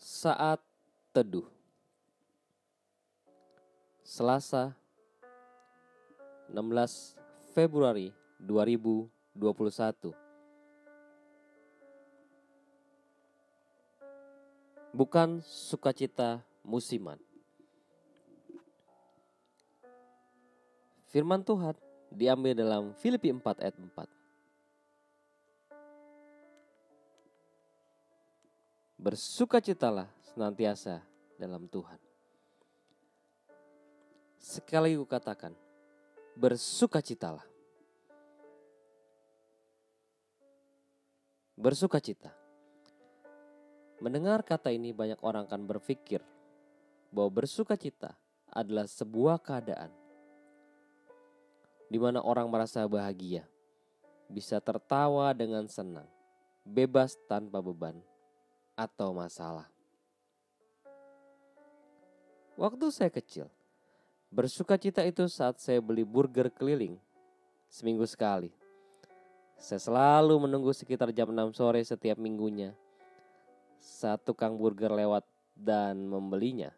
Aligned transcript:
Saat 0.00 0.64
Teduh. 1.12 1.44
Selasa 4.00 4.72
16 6.48 7.20
Februari 7.52 8.08
2021 8.40 10.16
Bukan 14.96 15.44
sukacita 15.44 16.40
musiman. 16.64 17.20
Firman 21.12 21.44
Tuhan 21.44 21.76
diambil 22.08 22.56
dalam 22.56 22.96
Filipi 22.96 23.28
4 23.28 23.68
ayat 23.68 23.76
4 23.76 24.19
Bersukacitalah 29.00 30.12
senantiasa 30.20 31.00
dalam 31.40 31.64
Tuhan. 31.72 31.96
Sekali 34.36 34.92
lagi 34.92 35.08
katakan, 35.08 35.56
bersukacitalah. 36.36 37.48
Bersukacita. 41.56 42.28
Mendengar 44.04 44.44
kata 44.44 44.68
ini 44.68 44.92
banyak 44.92 45.24
orang 45.24 45.48
akan 45.48 45.64
berpikir 45.64 46.20
bahwa 47.08 47.40
bersukacita 47.40 48.12
adalah 48.52 48.84
sebuah 48.84 49.40
keadaan 49.40 49.88
di 51.88 51.96
mana 51.96 52.20
orang 52.20 52.52
merasa 52.52 52.84
bahagia, 52.84 53.48
bisa 54.28 54.60
tertawa 54.60 55.32
dengan 55.32 55.64
senang, 55.72 56.06
bebas 56.68 57.16
tanpa 57.24 57.64
beban, 57.64 57.96
atau 58.80 59.12
masalah. 59.12 59.68
Waktu 62.56 62.88
saya 62.88 63.12
kecil, 63.12 63.52
bersuka 64.32 64.80
cita 64.80 65.04
itu 65.04 65.28
saat 65.28 65.60
saya 65.60 65.84
beli 65.84 66.00
burger 66.00 66.48
keliling 66.48 66.96
seminggu 67.68 68.08
sekali. 68.08 68.48
Saya 69.60 69.76
selalu 69.76 70.48
menunggu 70.48 70.72
sekitar 70.72 71.12
jam 71.12 71.28
6 71.28 71.52
sore 71.52 71.84
setiap 71.84 72.16
minggunya. 72.16 72.72
Saat 73.76 74.24
tukang 74.24 74.56
burger 74.56 74.92
lewat 74.92 75.28
dan 75.52 76.00
membelinya. 76.08 76.72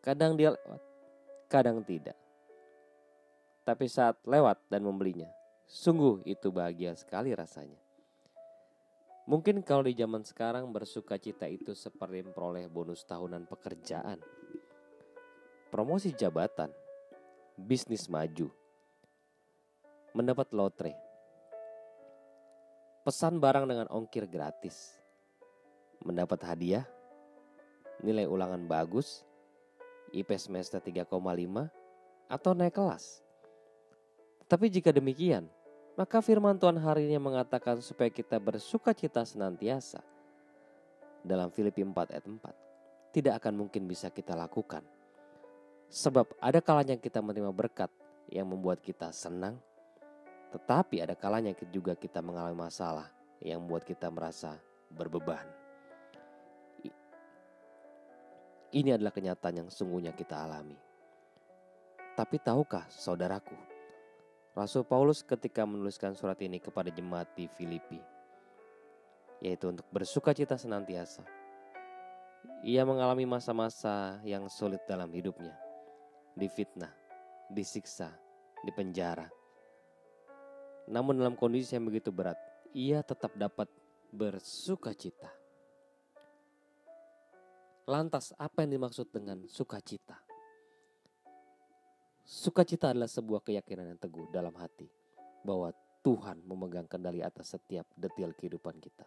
Kadang 0.00 0.36
dia 0.36 0.52
lewat, 0.52 0.80
kadang 1.48 1.80
tidak. 1.84 2.16
Tapi 3.64 3.88
saat 3.88 4.20
lewat 4.28 4.60
dan 4.68 4.84
membelinya, 4.84 5.28
sungguh 5.64 6.20
itu 6.28 6.52
bahagia 6.52 6.92
sekali 6.96 7.32
rasanya. 7.32 7.83
Mungkin 9.24 9.64
kalau 9.64 9.88
di 9.88 9.96
zaman 9.96 10.20
sekarang 10.20 10.68
bersuka 10.68 11.16
cita 11.16 11.48
itu 11.48 11.72
seperti 11.72 12.20
memperoleh 12.28 12.68
bonus 12.68 13.08
tahunan 13.08 13.48
pekerjaan, 13.48 14.20
promosi 15.72 16.12
jabatan, 16.12 16.68
bisnis 17.56 18.04
maju, 18.12 18.52
mendapat 20.12 20.52
lotre, 20.52 20.92
pesan 23.00 23.40
barang 23.40 23.64
dengan 23.64 23.88
ongkir 23.88 24.28
gratis, 24.28 25.00
mendapat 26.04 26.44
hadiah, 26.44 26.84
nilai 28.04 28.28
ulangan 28.28 28.60
bagus, 28.68 29.24
IP 30.12 30.36
semester 30.36 30.84
3,5, 30.84 31.08
atau 32.28 32.52
naik 32.52 32.76
kelas. 32.76 33.24
Tapi 34.44 34.68
jika 34.68 34.92
demikian, 34.92 35.48
maka 35.94 36.18
firman 36.18 36.58
Tuhan 36.58 36.74
hari 36.82 37.06
ini 37.06 37.22
mengatakan 37.22 37.78
supaya 37.78 38.10
kita 38.10 38.42
bersuka 38.42 38.90
cita 38.90 39.22
senantiasa. 39.22 40.02
Dalam 41.24 41.48
Filipi 41.54 41.80
4 41.80 41.94
ayat 42.12 42.26
4. 42.26 43.14
Tidak 43.14 43.32
akan 43.32 43.64
mungkin 43.64 43.86
bisa 43.86 44.10
kita 44.10 44.34
lakukan. 44.34 44.82
Sebab 45.88 46.34
ada 46.42 46.58
kalanya 46.58 46.98
kita 46.98 47.22
menerima 47.22 47.54
berkat 47.54 47.88
yang 48.26 48.50
membuat 48.50 48.82
kita 48.82 49.14
senang. 49.14 49.56
Tetapi 50.50 51.00
ada 51.00 51.14
kalanya 51.14 51.54
juga 51.70 51.94
kita 51.94 52.18
mengalami 52.20 52.58
masalah 52.58 53.08
yang 53.38 53.62
membuat 53.62 53.86
kita 53.86 54.10
merasa 54.10 54.58
berbeban. 54.90 55.46
Ini 58.74 58.98
adalah 58.98 59.14
kenyataan 59.14 59.62
yang 59.62 59.68
sungguhnya 59.70 60.10
kita 60.10 60.34
alami. 60.34 60.74
Tapi 62.18 62.42
tahukah 62.42 62.90
saudaraku, 62.90 63.54
Rasul 64.54 64.86
Paulus 64.86 65.26
ketika 65.26 65.66
menuliskan 65.66 66.14
surat 66.14 66.38
ini 66.38 66.62
kepada 66.62 66.86
jemaat 66.86 67.26
di 67.34 67.50
Filipi, 67.50 67.98
yaitu 69.42 69.66
untuk 69.66 69.82
bersuka 69.90 70.30
cita 70.30 70.54
senantiasa. 70.54 71.26
Ia 72.62 72.86
mengalami 72.86 73.26
masa-masa 73.26 74.22
yang 74.22 74.46
sulit 74.46 74.78
dalam 74.86 75.10
hidupnya, 75.10 75.58
difitnah, 76.38 76.94
disiksa, 77.50 78.14
dipenjara. 78.62 79.26
Namun 80.86 81.18
dalam 81.18 81.34
kondisi 81.34 81.74
yang 81.74 81.90
begitu 81.90 82.14
berat, 82.14 82.38
ia 82.70 83.02
tetap 83.02 83.34
dapat 83.34 83.66
bersuka 84.14 84.94
cita. 84.94 85.34
Lantas 87.84 88.32
apa 88.40 88.64
yang 88.64 88.80
dimaksud 88.80 89.12
dengan 89.12 89.44
sukacita? 89.44 90.23
Sukacita 92.24 92.88
adalah 92.88 93.04
sebuah 93.04 93.44
keyakinan 93.44 93.84
yang 93.84 94.00
teguh 94.00 94.32
dalam 94.32 94.56
hati 94.56 94.88
bahwa 95.44 95.68
Tuhan 96.00 96.40
memegang 96.48 96.88
kendali 96.88 97.20
atas 97.20 97.52
setiap 97.52 97.84
detail 98.00 98.32
kehidupan 98.32 98.80
kita. 98.80 99.04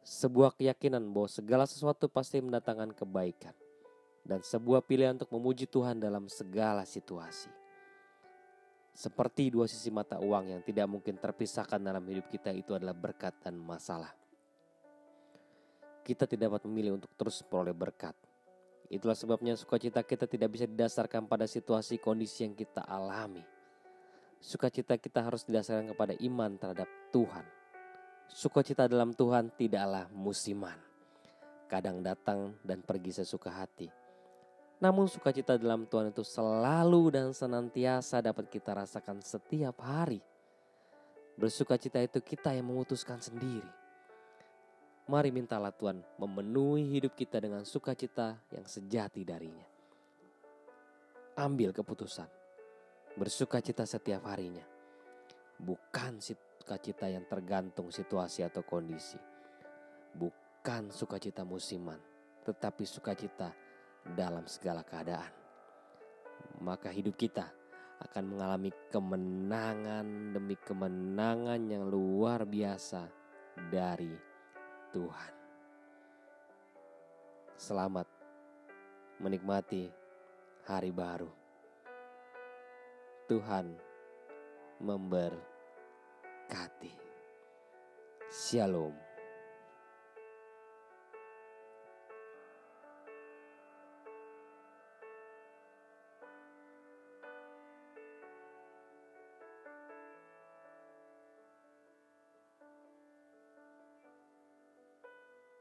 Sebuah 0.00 0.56
keyakinan 0.56 1.04
bahwa 1.12 1.28
segala 1.28 1.68
sesuatu 1.68 2.08
pasti 2.08 2.40
mendatangkan 2.40 2.96
kebaikan 2.96 3.52
dan 4.24 4.40
sebuah 4.40 4.80
pilihan 4.88 5.20
untuk 5.20 5.36
memuji 5.36 5.68
Tuhan 5.68 6.00
dalam 6.00 6.32
segala 6.32 6.88
situasi. 6.88 7.52
Seperti 8.96 9.52
dua 9.52 9.68
sisi 9.68 9.92
mata 9.92 10.16
uang 10.16 10.48
yang 10.48 10.62
tidak 10.64 10.88
mungkin 10.88 11.20
terpisahkan 11.20 11.76
dalam 11.76 12.08
hidup 12.08 12.32
kita 12.32 12.56
itu 12.56 12.72
adalah 12.72 12.96
berkat 12.96 13.36
dan 13.44 13.60
masalah. 13.60 14.16
Kita 16.00 16.24
tidak 16.24 16.56
dapat 16.56 16.64
memilih 16.72 16.96
untuk 16.96 17.12
terus 17.20 17.44
memperoleh 17.44 17.76
berkat 17.76 18.16
Itulah 18.92 19.16
sebabnya 19.16 19.56
sukacita 19.56 20.04
kita 20.04 20.28
tidak 20.28 20.52
bisa 20.52 20.68
didasarkan 20.68 21.24
pada 21.24 21.48
situasi 21.48 21.96
kondisi 21.96 22.44
yang 22.44 22.52
kita 22.52 22.84
alami. 22.84 23.40
Sukacita 24.36 25.00
kita 25.00 25.24
harus 25.24 25.48
didasarkan 25.48 25.96
kepada 25.96 26.12
iman 26.20 26.52
terhadap 26.60 26.84
Tuhan. 27.08 27.40
Sukacita 28.28 28.84
dalam 28.84 29.16
Tuhan 29.16 29.48
tidaklah 29.56 30.12
musiman. 30.12 30.76
Kadang 31.72 32.04
datang 32.04 32.52
dan 32.60 32.84
pergi 32.84 33.16
sesuka 33.16 33.48
hati. 33.48 33.88
Namun 34.76 35.08
sukacita 35.08 35.56
dalam 35.56 35.88
Tuhan 35.88 36.12
itu 36.12 36.20
selalu 36.20 37.16
dan 37.16 37.32
senantiasa 37.32 38.20
dapat 38.20 38.52
kita 38.52 38.76
rasakan 38.76 39.24
setiap 39.24 39.80
hari. 39.80 40.20
Bersukacita 41.40 41.96
itu 41.96 42.20
kita 42.20 42.52
yang 42.52 42.68
memutuskan 42.68 43.24
sendiri 43.24 43.81
Mari 45.12 45.28
mintalah 45.28 45.76
Tuhan 45.76 46.00
memenuhi 46.16 46.88
hidup 46.96 47.12
kita 47.12 47.36
dengan 47.36 47.68
sukacita 47.68 48.32
yang 48.48 48.64
sejati 48.64 49.20
darinya. 49.28 49.68
Ambil 51.36 51.76
keputusan. 51.76 52.24
Bersukacita 53.20 53.84
setiap 53.84 54.24
harinya. 54.24 54.64
Bukan 55.60 56.16
sukacita 56.16 57.12
yang 57.12 57.28
tergantung 57.28 57.92
situasi 57.92 58.40
atau 58.40 58.64
kondisi. 58.64 59.20
Bukan 60.16 60.88
sukacita 60.88 61.44
musiman. 61.44 62.00
Tetapi 62.48 62.88
sukacita 62.88 63.52
dalam 64.16 64.48
segala 64.48 64.80
keadaan. 64.80 65.32
Maka 66.64 66.88
hidup 66.88 67.20
kita 67.20 67.52
akan 68.00 68.32
mengalami 68.32 68.72
kemenangan 68.88 70.32
demi 70.32 70.56
kemenangan 70.56 71.60
yang 71.68 71.84
luar 71.84 72.48
biasa 72.48 73.12
dari 73.68 74.31
Tuhan. 74.92 75.32
Selamat 77.56 78.04
menikmati 79.16 79.88
hari 80.68 80.92
baru. 80.92 81.32
Tuhan 83.24 83.72
memberkati. 84.84 85.40
Shalom. 88.28 89.11